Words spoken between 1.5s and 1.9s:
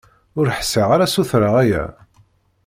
aya.